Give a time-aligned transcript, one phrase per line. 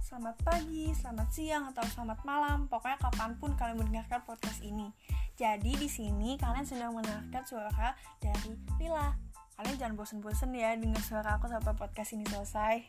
[0.00, 2.64] selamat pagi, selamat siang, atau selamat malam.
[2.72, 4.88] Pokoknya kapan pun kalian mendengarkan podcast ini.
[5.36, 9.12] Jadi di sini kalian sedang mendengarkan suara dari Lila.
[9.60, 12.80] Kalian jangan bosen-bosen ya dengar suara aku sampai podcast ini selesai.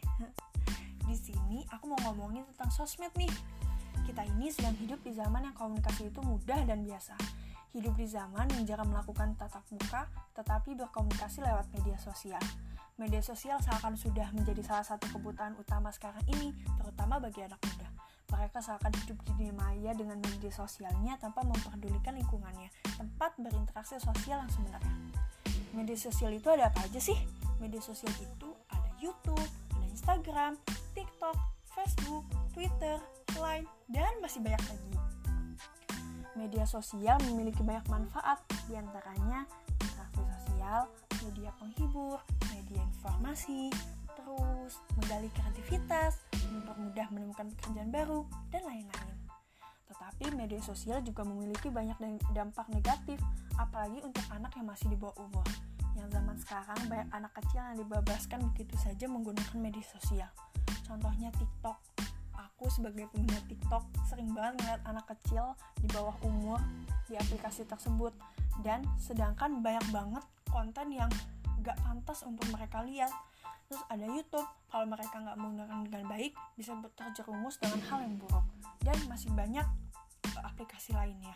[1.11, 3.31] di sini aku mau ngomongin tentang sosmed nih.
[4.07, 7.19] Kita ini sedang hidup di zaman yang komunikasi itu mudah dan biasa.
[7.75, 12.39] Hidup di zaman yang jarang melakukan tatap muka, tetapi berkomunikasi lewat media sosial
[12.95, 17.91] media sosial seakan sudah menjadi salah satu kebutuhan utama sekarang ini, terutama bagi anak muda.
[18.31, 24.43] Mereka seakan hidup di dunia maya dengan media sosialnya tanpa memperdulikan lingkungannya, tempat berinteraksi sosial
[24.43, 24.95] yang sebenarnya.
[25.75, 27.19] Media sosial itu ada apa aja sih?
[27.59, 29.43] Media sosial itu ada YouTube,
[29.75, 30.55] ada Instagram,
[30.95, 31.35] TikTok,
[31.75, 32.23] Facebook,
[32.55, 32.95] Twitter,
[33.35, 34.93] Line, dan masih banyak lagi.
[36.35, 39.43] Media sosial memiliki banyak manfaat, di antaranya
[39.83, 40.87] interaksi sosial,
[41.25, 42.21] media penghibur,
[42.53, 43.73] media informasi,
[44.13, 46.21] terus menggali kreativitas,
[46.53, 48.21] mempermudah menemukan pekerjaan baru,
[48.53, 49.17] dan lain-lain.
[49.89, 51.97] Tetapi media sosial juga memiliki banyak
[52.33, 53.17] dampak negatif,
[53.57, 55.45] apalagi untuk anak yang masih di bawah umur.
[55.97, 60.29] Yang zaman sekarang banyak anak kecil yang dibebaskan begitu saja menggunakan media sosial.
[60.85, 61.79] Contohnya TikTok.
[62.35, 66.59] Aku sebagai pengguna TikTok sering banget ngeliat anak kecil di bawah umur
[67.07, 68.15] di aplikasi tersebut
[68.63, 70.23] dan sedangkan banyak banget
[70.55, 71.11] konten yang
[71.59, 73.11] gak pantas untuk mereka lihat.
[73.67, 78.45] Terus ada YouTube kalau mereka nggak menggunakan dengan baik bisa terjerumus dengan hal yang buruk.
[78.79, 79.65] Dan masih banyak
[80.31, 81.35] eh, aplikasi lainnya.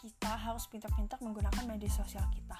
[0.00, 2.56] Kita harus pintar-pintar menggunakan media sosial kita.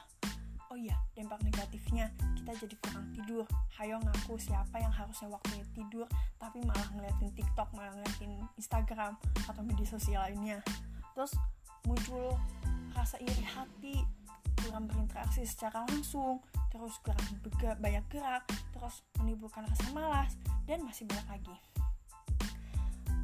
[0.73, 3.47] Oh iya dampak negatifnya kita jadi kurang tidur.
[3.79, 6.09] Hayo ngaku siapa yang harusnya waktunya tidur
[6.41, 9.15] tapi malah ngeliatin TikTok malah ngeliatin Instagram
[9.47, 10.65] atau media sosial lainnya.
[11.15, 11.37] Terus
[11.87, 12.35] muncul
[12.97, 14.03] rasa iri hati
[14.63, 16.39] kurang berinteraksi secara langsung,
[16.71, 17.23] terus kurang
[17.83, 20.33] banyak gerak, terus menimbulkan rasa malas,
[20.65, 21.57] dan masih banyak lagi.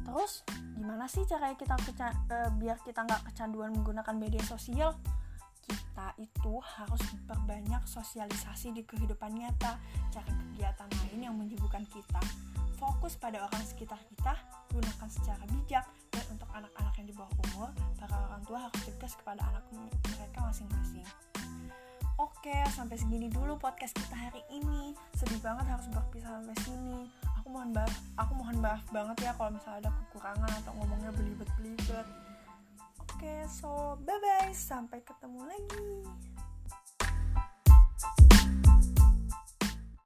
[0.09, 0.41] Terus
[0.73, 1.77] gimana sih caranya kita
[2.33, 4.97] e, biar kita nggak kecanduan menggunakan media sosial?
[5.69, 9.77] Kita itu harus berbanyak sosialisasi di kehidupan nyata,
[10.09, 12.21] cari kegiatan lain yang menyibukkan kita.
[12.81, 14.33] Fokus pada orang sekitar kita,
[14.73, 17.69] gunakan secara bijak, dan untuk anak-anak yang di bawah umur,
[18.01, 19.61] para orang tua harus tegas kepada anak
[20.09, 21.05] mereka masing-masing.
[22.19, 24.91] Oke, sampai segini dulu podcast kita hari ini.
[25.15, 27.07] Sedih banget harus berpisah sampai sini.
[27.39, 32.07] Aku mohon maaf, aku mohon maaf banget ya kalau misalnya ada kekurangan atau ngomongnya belibet-belibet.
[32.99, 35.88] Oke, so bye bye, sampai ketemu lagi.